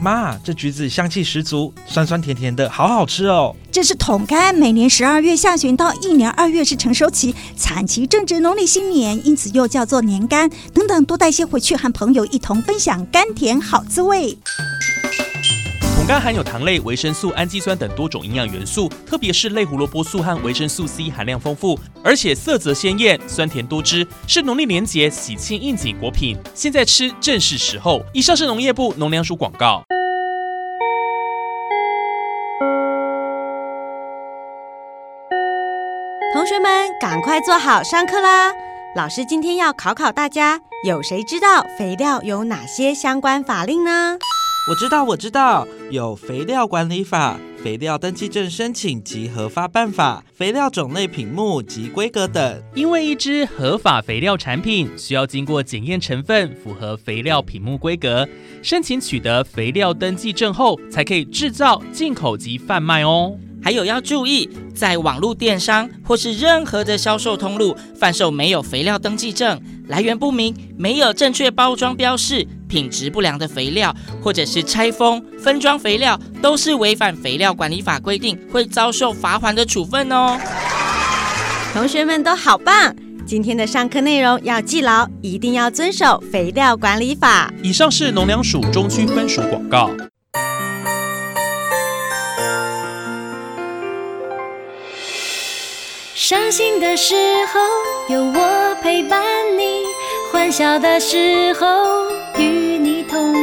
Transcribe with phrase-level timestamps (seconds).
[0.00, 3.54] 妈，这橘子香气十足，酸酸甜甜的，好好吃哦。
[3.70, 10.50] 这是桶柑，每年十二月下旬到一年二月是成熟期，产期正值农历新年，因此又叫做年柑。
[10.72, 14.38] 等等，多带些回去，和朋友一同分享甘甜好滋味。
[16.08, 26.34] 柑含有糖类、维生素、氨基酸等多种营养元素，特别是类胡萝卜素和维生素 C 含量丰富，而且色泽鲜艳、酸甜多汁，是农历年节喜庆应景果品。
[26.54, 28.02] 现在吃正是时候。
[28.14, 29.82] 以上是农业部农粮署广告。
[36.32, 38.50] 同学们，赶快坐好，上课啦！
[38.96, 44.16] 老师今天要考考大家，有谁知道肥料有哪些相关法令呢？
[44.68, 52.62] 我知道，我知道，有肥料管理法、肥料登记证申请及核发办法、肥料种类品目及规格等。
[52.74, 58.28] 因为一支合法肥料产品需要经过检验成分，符合肥料品目规格，
[58.62, 63.38] 申请取得肥料登记证后，才可以制造、进口及贩卖哦。
[63.62, 72.46] 还有要注意，在网络电商或是任何的销售通路贩售没有肥料登记证、来源不明、没有正确包装标示。
[72.68, 80.38] 品质不良的肥料，或者是拆封分装肥料，都是违反肥料管理法规定，会遭受罚款的处分哦。
[81.72, 82.94] 同学们都好棒，
[83.26, 87.52] 今天的上课内容要记牢，一定要遵守肥料管理法。
[87.62, 89.90] 以上是农粮署中区分署广告。
[96.14, 97.14] 伤心的时
[97.46, 99.22] 候有我陪伴
[99.56, 99.84] 你，
[100.30, 102.27] 欢笑的时候。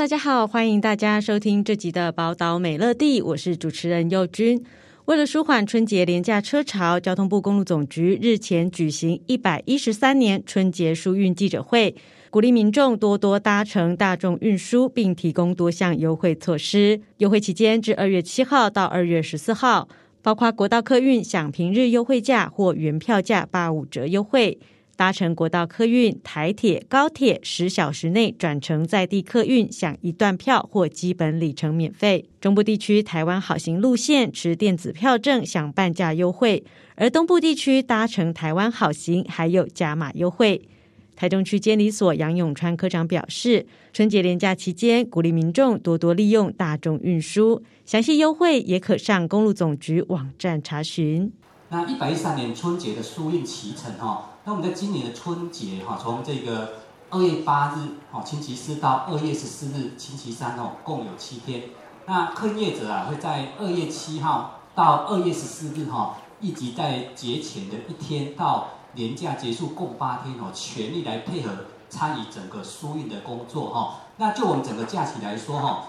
[0.00, 4.64] 大家好，欢迎大家收听这集的《宝岛美乐地》，我是主持人佑君。
[5.04, 11.94] 为了舒缓春节廉价车潮，交通部公路总局日前举行一百一十三年春节疏运记者会，
[12.30, 17.02] 鼓励民众多多搭乘大众运输，并提供多项优惠措施。
[17.18, 19.86] 优惠期间至二月七号到二月十四号，
[20.22, 24.58] 包括国道客运享平日优惠价或原票价八五折优惠。
[25.00, 32.28] 搭乘国道客运、台铁、高铁，十小时内转乘在地客运，享一段票或基本里程免费。
[32.38, 36.62] 中部地区台湾好行路线持电子票证享半价优惠，
[36.96, 40.68] 而东部地区搭乘台湾好行还有加码优惠。
[41.16, 51.32] 台中区监理所杨永川科长表示，春节连假期间鼓励民众多多利用大众运输，详细优惠也可上公路总局网站查询。
[51.70, 54.26] 那一百一十三年春节的疏运期程哈。
[54.50, 56.72] 那我们在今年的春节哈，从这个
[57.08, 61.62] 二月八日哦星期四到二月十四日星期三哦，共有七天。
[62.06, 71.52] 那客运业者啊会在二月七号到二月十四日哈，以及在节前的一天到年假结束共八天哦，全力来配合
[71.88, 74.00] 参与整个疏运的工作哈。
[74.16, 75.84] 那就我们整个假期来说哈，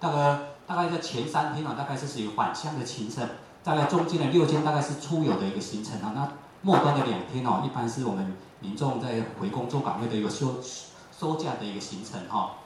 [0.00, 3.28] 大概大概在前三天啊，大概是属于返乡的行程，
[3.62, 6.10] 大概中间的六天大概是出游的一个行程啊。
[6.12, 6.28] 那
[6.62, 10.56] 末端的两天哦，一般是我们民众在回工作岗位的一个休
[11.18, 12.56] 休假的一个行程哈。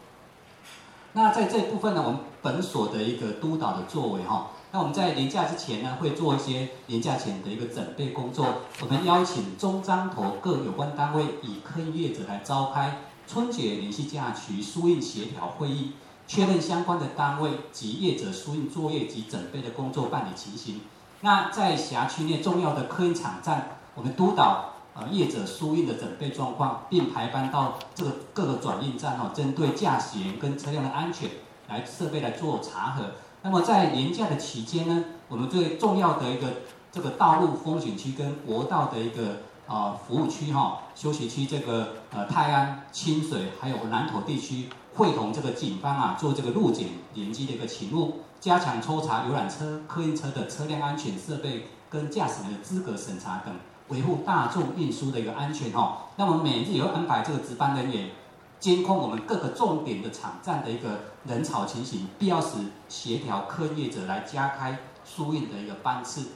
[1.12, 8.62] 那在这部分呢，我们本所的一个督导的作为哈，那我们在年假之前呢，会做一些年假前的一个准备工作。
[8.80, 15.92] 我们邀请中彰投各有关单位以客运业者来召开春节连续假期疏运协调会议，
[16.26, 20.80] 确认相关的单位及业者疏运作业及准备的工作办理情形。
[21.20, 23.76] 那在辖区内重要的客运场站。
[23.94, 31.30] 我们督导呃业者疏运的准备状况，并排班到这个各个转运站哈，针对驾驶员跟车辆的安全
[31.68, 33.04] 来设备来做查核。
[33.42, 36.48] 那么在年假的期间呢，我们最重要的一个
[36.90, 53.54] 这个道路风景区跟国道的一个啊服务区哈休息区，这个呃泰安、清水还有南投地区，会同这个警方啊做这个路检联机的一个勤务，加强抽查游览车、客运车的车辆安全设备跟驾驶员的资格审查等。
[53.88, 58.10] 维护大众运输的一个安全哈，那么每日也会安排这个值班人员
[58.58, 60.88] 监控我们各个重点的场站的一个
[61.26, 62.56] 人潮情形，必要时
[62.88, 66.28] 协调客业者来加开疏运的一个班次。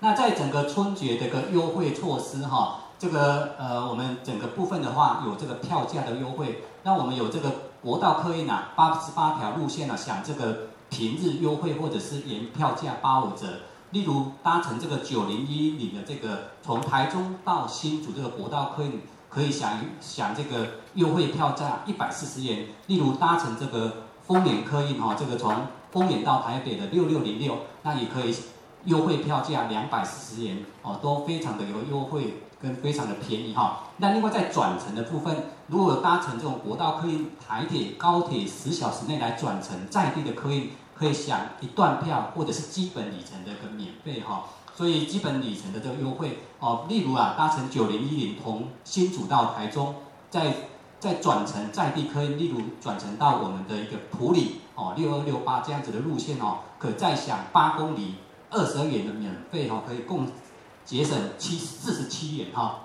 [0.00, 7.50] 那在整个春节的一个优惠措施哈，这个呃我们整个部分的话有这个票价的优惠，那我们有这个
[7.82, 13.46] 国道客运啊，八十八条路线啊，享这个平日优惠或者是原票价八五折。
[13.92, 22.66] 例如搭乘这个九零一零的这个从台中到新竹这个国道客运，可以享享这个优惠票价一百四十元。
[22.86, 28.34] 例如搭乘这个丰年客运哈，这个从丰年到台北的六六零六，那也可以
[28.84, 33.90] 优惠票价两百四十元哦，都非常的有优惠跟非常的便宜哈。
[33.98, 35.36] 那另外在转乘的部分，
[35.66, 40.70] 如果搭乘这种国道客运、台铁、高铁十小时内来转乘在地的客运。
[41.02, 49.96] 可以享一段票或者是基本里程的一个免费哈，所以基本里程的这个优惠哦，例如啊搭乘九零一零从新竹到台中，
[50.30, 50.68] 再
[51.00, 58.14] 再转乘在地客运，例如转乘到我们的一个埔里哦六二六八这样子的路线哦，可再享八公里
[58.50, 60.28] 二十二元的免费哈，可以共
[60.84, 62.78] 节省七四十七元哈。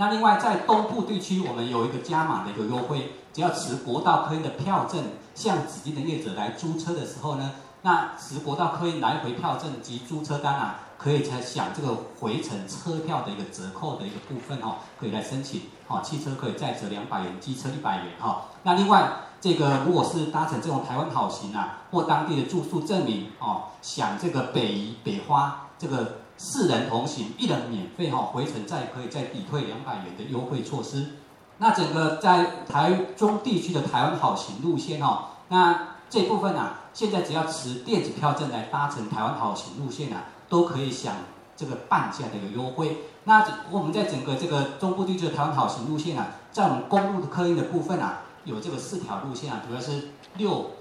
[0.00, 5.04] 那另外在东部地区，我们有一个加码的一个优惠，只要持国道客运的票证。
[5.34, 7.52] 向指定的业者来租车的时候呢，
[7.82, 16.00] 那持国道客运来回票证及租车单啊，可以才享这个回程车票的一个折扣的一个部分哦，可以来申请哦。
[16.02, 18.46] 汽车可以再折两百元，机车一百元哈。
[18.62, 19.06] 那另外
[19.40, 31.16] 这个如果是搭乘这种台湾好行啊，或当地的住宿证明哦，享这个北移北花这个四人同行一人免费哈，回程再可以再抵退两百元的优惠措施。
[31.58, 41.14] 那整个在台中地区的台湾好行路线哦，那这部分啊，现在只要持电子票证来搭乘台湾好行路线啊，都可以享
[41.56, 43.04] 这个半价的一个优惠。
[43.24, 50.72] 那我们在整个这个中部地区的台湾好行路线啊，在我们公路的客运的部分啊，有这个四条路线啊，主要是六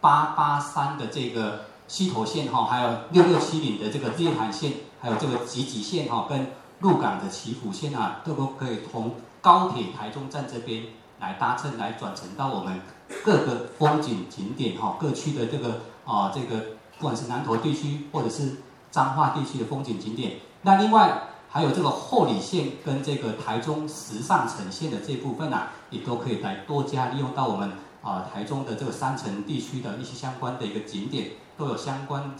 [0.00, 9.14] 八八三的这个溪头线哈，还有六六七零的这个日韩线，还有这个集集线哈，跟鹿港的祈福线啊，都都可以从。
[9.40, 10.82] 高铁台中站这边
[11.20, 12.80] 来搭乘来转乘到我们
[13.24, 16.56] 各个风景景点哈，各区的这个啊这个
[16.98, 18.56] 不管是南投地区或者是
[18.90, 27.72] 彰化地区的风景景点，那另外还有这个后里线跟这个台中时尚城线的这部分啊，也都可以来多加利用到我们
[28.02, 32.34] 啊台中的这个山城地区的一些相关的一个景点，都有相关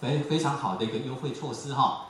[0.00, 2.06] 非非常好的一个优惠措施哈。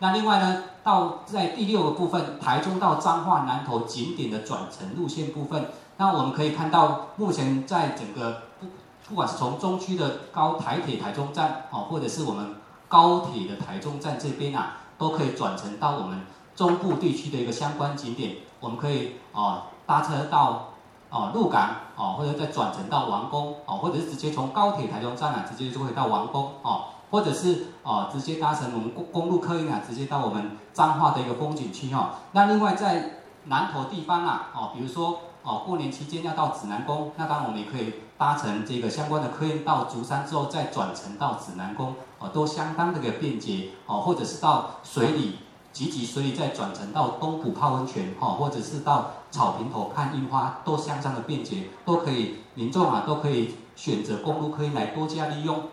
[0.00, 8.66] 那另外呢，到在第六个部分，台中到彰化南投景点的转乘路线部分，那我们可以看到，目前在整个不
[9.08, 12.56] 不管是从中区的高台铁台中站哦，或者是我们
[12.88, 16.20] 高铁的台中站这边啊，都可以转乘到我们
[16.54, 18.36] 中部地区的一个相关景点。
[18.60, 20.70] 我们可以哦搭车到
[21.10, 26.84] 哦鹿港哦，或者再转乘到王宫哦，或者是直接从高铁台中站啊，直接就会到王宫哦。
[27.10, 32.10] 或者是哦，直接搭乘我们公公路客运啊，直接到我们彰化的一个风景区哦。
[32.32, 41.94] 那另外在南投地方啊，哦，比如说哦，过年期间要到指南宫，那当然我们也可以搭乘这个相关的客运到竹山之后再转乘到指南宫，
[42.28, 44.00] 都相当的个便捷哦。
[44.00, 45.38] 或者是到水里
[45.72, 55.64] 集集水里再转乘到东浦泡温泉哈，或者是到草坪头看樱花，都相当的便捷，都可以民众啊都可以选择公路客运来多加利用。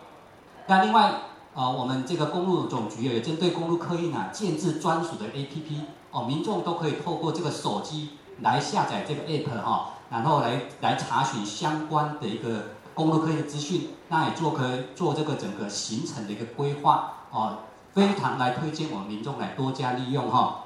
[0.67, 1.21] 那另外。
[1.53, 12.67] 呃，我们这个公路总局也针对公路客运啊，建置专属的 APP 哦，民众都可以透过这个手机来下载这个 APP 哈，然后来来查询相关的一个
[13.01, 14.63] 公路客运资讯，那也做可
[14.95, 17.57] 做这个整个行程的一个规划哦，
[17.93, 20.65] 非常来推荐我们民众来多加利用哈。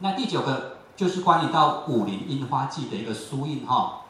[0.00, 4.02] 那第九个就是关于到武陵樱花季的一个疏运哈，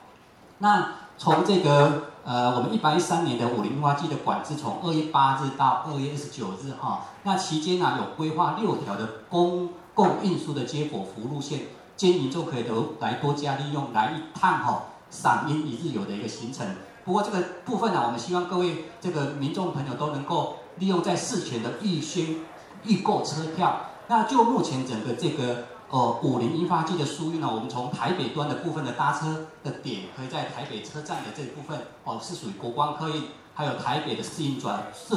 [0.59, 2.11] 那从这个。
[2.23, 11.63] 呃，我们一百一三年的武陵樱花季的管制，从二月八日到二月二十九日哈，那期间呢、啊、有规划六条的公共运输的接驳服务路线，
[11.97, 16.67] 建议民众可以都来多加利用，来一趟哈赏樱一日游的一个行程。
[17.05, 22.37] 不过这个部分呢、我们希望各位这个民众朋友都能够利用在事前的预先
[22.85, 23.87] 预购车票。
[24.09, 25.65] 那就目前整个这个。
[25.91, 33.25] 哦，武陵樱花季的疏运呢，我们从台北端的部分的搭车的点，可以在台北车站的这一部分哦，是属于国光客运，
[33.57, 35.17] 还有台北的试运转试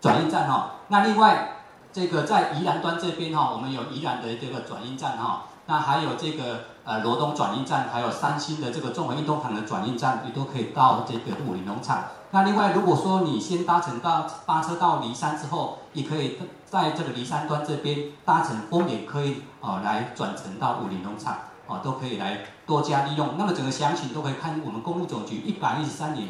[0.00, 0.76] 转运站哈。
[0.88, 1.56] 那另外
[1.92, 5.48] 这个在宜兰端这边哈，我们有宜兰的这个转运站哈。
[5.68, 12.04] 那还有这个呃罗东转运站，还有三星的这个综合运动场的转运站，你都可以到这个武陵农场。
[12.30, 23.34] 那另外，如果说你先搭乘到搭车到离山之后，你可以在这个离山端这边搭乘丰原客运啊来转乘到武陵农场啊，都可以来多加利用。
[23.36, 26.28] 那么整个详情都可以看我们公路总局一百一十三年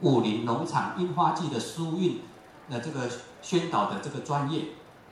[0.00, 2.22] 武陵农场樱花季的疏运
[2.68, 3.08] 的这个
[3.40, 4.64] 宣导的这个专业。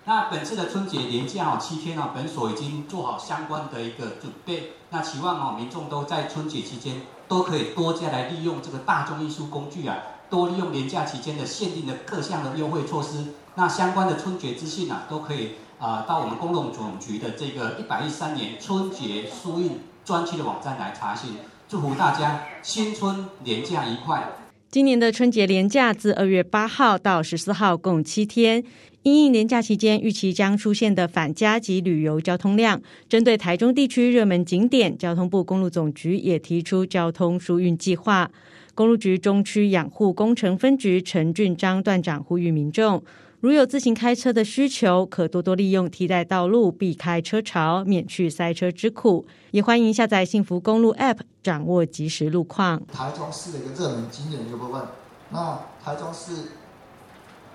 [0.04, 4.72] 那本次的春节连假哦七天哦，本所已经做好相关的一个准备。
[4.90, 9.98] 那期望哦民众都在春节期间都可以多加来利用这个大众运输工具啊，
[10.30, 13.34] 多利用连假期间的限定的各项的优惠措施。
[13.54, 21.36] 那相关的春节资讯啊，都可以啊到我们公路总局的这个一百一十三年春节疏运专区的网站来查询。
[21.68, 24.26] 祝福大家新春连假愉快。
[24.70, 28.62] 今年的春节连假自二月八号到十四号，共七天。
[29.02, 38.30] 因应年假期间预期将出现的返家及旅游交通量，针对台中地区热门景点，交通部公路总局也提出交通疏运计划。
[38.74, 43.02] 公路局中区养护工程分局陈俊章段长呼吁民众，
[43.40, 49.26] 如有自行开车的需求，可多多利用替代道路，避开车潮，免去塞车之苦。
[49.52, 52.84] 也欢迎下载幸福公路 App，掌握即时路况。
[52.86, 54.82] 台中市的一个热门景点的部分，
[55.30, 56.52] 那台中市。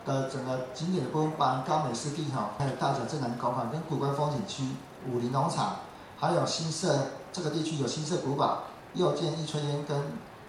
[0.05, 4.63] 的整个景点的部分，包含高美湿地哈，还有大甲镇澜宫哈，跟古关风景区、
[5.09, 5.77] 武林农场，
[6.17, 8.63] 还有新社这个地区有新社古堡、
[8.95, 9.97] 又见一春烟跟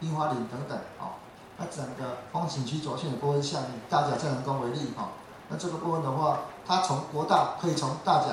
[0.00, 1.14] 樱花岭等等哦。
[1.56, 5.12] 那整个风景区轴线的部分，像以大甲镇澜宫为例哈，
[5.58, 8.26] 这个部分的话，它从国道可以从大甲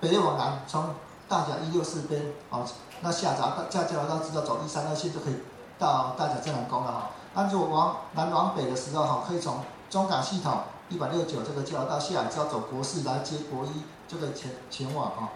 [0.00, 0.94] 北往南，从
[1.28, 2.64] 大甲一六四边哦，
[3.00, 5.36] 那下匝道下交流道直接走一三二线就可以
[5.78, 7.10] 到大甲镇南宫了哈。
[7.34, 15.28] 那如果往南往北的时候哈，可以从中港系统一百六九这个交流道下来，只要走国四来接国一，就可以前前往哈。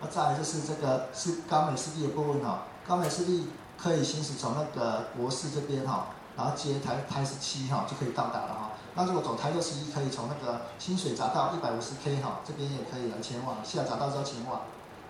[0.00, 8.65] 那再来就是这个是高美湿地的部分哈，高美湿地可以行驶从那个国四这边哈，然后接台台十七哈就可以到达了哈。
[8.96, 14.62] 那如果走台六十一，可以从那个清水匝道一百五十 K 哈这边也可以来前往，下匝道之后前往。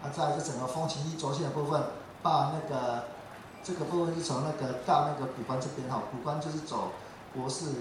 [0.02, 1.80] 那再来是整个风情一轴线的部分，
[2.22, 3.04] 把那个
[3.64, 6.90] 这个部分是从那个到那个古关这边哈，古关就是走
[7.34, 7.76] 国四。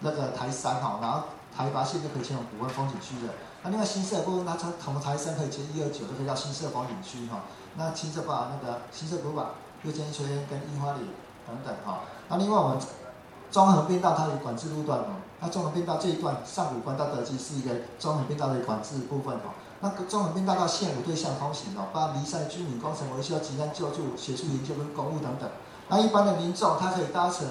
[0.00, 1.22] 那个台三哈，然后
[1.56, 3.32] 台八线就可以前往古关风景区的。
[3.62, 7.42] 那另外新社部分，它从从台三可以接一二九，就可以到新社风景区哈。
[7.76, 9.50] 那新社把那个新社古堡、
[9.82, 10.98] 又见一春烟跟樱花里
[11.46, 12.00] 等等哈。
[12.28, 12.78] 那另外我们
[13.54, 15.22] 中横便道它有管制路段哦。
[15.38, 17.70] 那中横便道这一段上古关到德基是一个
[18.00, 19.54] 中横便道的管制部分哦。
[19.78, 25.48] 那个中横便道到线五对象通行哦，包括离散居民、工程维修、急难救助、学术研究跟公务等等。
[25.86, 27.46] 那一般的民众他可以搭乘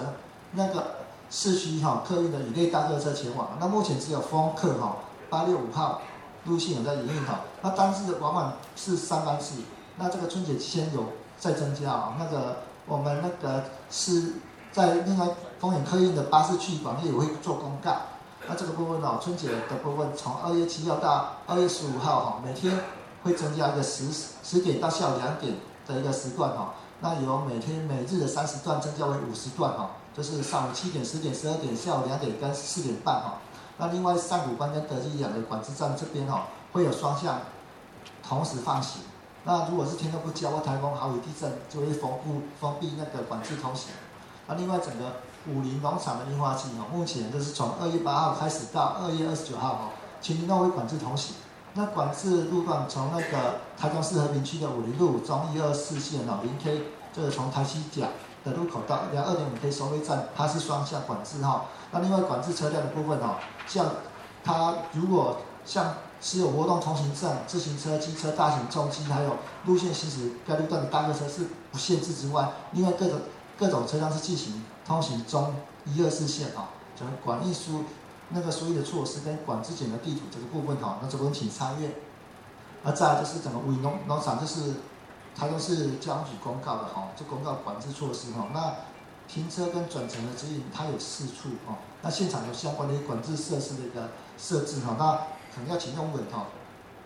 [0.52, 0.96] 那个。
[1.36, 4.98] 市区哈客运的乙类大客车前往，那目前只有风客哈
[5.32, 6.00] 八六五号
[6.44, 9.56] 路线有在营运哈，那单日往往是三班次，
[9.98, 11.06] 那这个春节期间有
[11.40, 14.34] 在增加啊，那个我们那个是
[14.72, 15.28] 在另外
[15.64, 17.96] 丰原客运的巴士区域网页也会做公告，
[18.50, 22.78] 那这个部分呢，春节的部分从二月七号到二月十五号哈，每天
[23.24, 24.12] 会增加一个十
[24.44, 25.56] 十点到下午两点
[25.88, 29.92] 的一个时段哈，那由每天每日的三十段增加为五十段哈。
[30.14, 33.36] 就是上午七点、十点、十二点、下午两点跟四点半哈。
[33.78, 37.40] 那另外上古关跟德基两个管制站这边哈，会有双向
[38.22, 39.02] 同时放行。
[39.46, 43.92] 那如果是天都不佳或台风、豪雨、地震，就会封布封闭那个管制通行。
[44.46, 45.14] 那另外整个
[45.48, 49.90] 武陵农场的樱花季哈，目前就是从二月八号开始到二月二十九号哈，
[50.22, 51.36] 全天都会管制通行。
[51.74, 58.08] 那管制路段从那个台中市和平区的武陵路中一二四线哦，零 K 就是从台西角。
[58.44, 61.64] 的路口到两二点五 K 收费站，它是双向管制哈。
[61.92, 63.36] 那另外管制车辆的部分哦，
[63.66, 63.86] 像
[64.44, 73.22] 它如果像持有活动通行证、自行车、机车、大型重机，还有路线行驶该路段的大客车是不限制之外，另外各种
[73.58, 76.70] 各种车辆是进行通行中一二四线哈。
[76.98, 77.84] 整个管运输
[78.30, 81.90] 那个所有的措施跟管制检的地图这个部分哈，那这边请参阅。
[82.84, 84.74] 那再来就是整个武陵农农场就是。
[85.36, 88.50] 它都是交通局公告的哈，这公告管制措施哈。
[88.54, 88.72] 那
[89.28, 91.76] 停车跟转乘的指引，它有四处哈。
[92.04, 94.96] 那现场有相关的管制设施的一个设置哈。
[95.00, 95.16] 那
[95.52, 96.46] 可能要请用稳哈，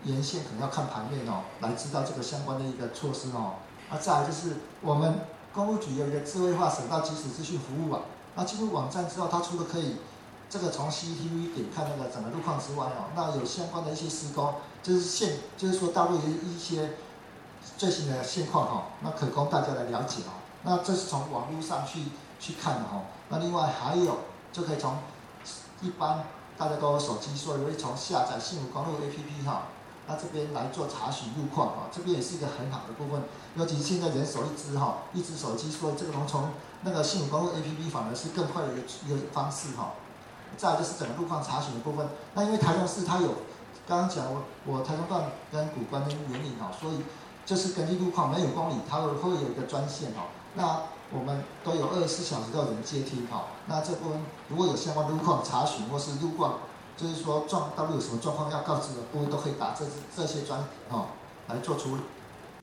[0.04, 3.54] 沿线可能要看盘面哦，来知道这个相关的一个措施哦。
[3.90, 5.20] 那再来就是我们
[5.52, 8.02] 公路局有一个智慧化省道即时资讯服务网。
[8.34, 9.96] 那进入网站之后，它除了可以
[10.48, 16.92] 这个从 CTV 点看那个整个路况之外哦，那有相关的一些施工，就是现就是说道路的一些。
[17.76, 20.38] 最新的现况哈，那可供大家来了解哦。
[20.62, 22.04] 那这是从网络上去
[22.38, 23.02] 去看的哈。
[23.28, 24.20] 那另外还有
[24.52, 24.96] 就可以从
[25.82, 26.24] 一般
[26.56, 29.64] 大家都有手机，所以会从下载幸福公路 APP 哈，
[30.08, 31.86] 那这边来做查询路况啊。
[31.92, 33.22] 这边也是一个很好的部分，
[33.54, 36.48] 尤其现在人手一支哈，一支手机，所以这个从从
[36.82, 39.92] 那个幸福公路 APP 反而是更快的一个一个方式哈。
[40.56, 43.34] 再就是整个路况查询的部分，那因为台中市它有
[43.86, 47.02] 刚刚讲我我台中段跟古关的原理哈，所以。
[47.48, 50.24] 就是根据路况每五公里，它会会有一个专线哈。
[50.52, 53.46] 那我们都有二十四小时都有人接听哈。
[53.64, 56.58] 那这部分如果有相关路况查询或是路况，
[57.00, 59.84] 就是说状道路有什么状况要告知的，部分都可以打这
[60.16, 60.58] 这些专
[60.90, 61.06] 哦
[61.48, 62.02] 来做处理。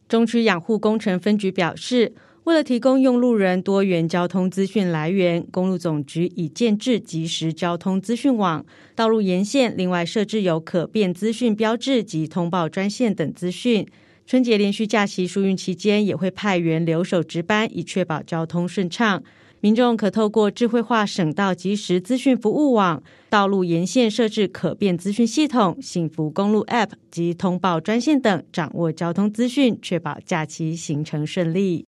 [0.10, 2.14] 中区养护工程分局表示，
[2.44, 8.64] 为了提供用路人多元交通资讯来源，公路总局已建置即时交通资讯网，
[8.94, 13.88] 道路沿线另外设置有可变资讯标志及通报专线等资讯。
[14.28, 19.24] 春节连续假期疏运期间，也会派员留守值班，以确保交通顺畅。
[19.62, 31.88] 民众可透过智慧化省道即时资讯服务网、道路沿线设置可变资讯系统、幸福公路 App 及通报专线等，掌握交通资讯，确保假期行程顺利。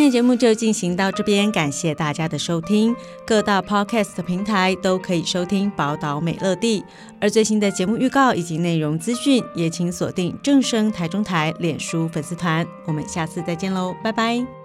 [0.00, 2.96] 今天节目就进行到这边，感谢大家的收听。
[3.26, 6.80] 各大 Podcast 平台都可以收听《宝岛美乐蒂》，
[7.20, 12.66] 而最新的节目预告以及内容资讯，也请锁定正声台中台脸书粉丝团。
[12.86, 14.59] 我们下次再见喽，拜拜。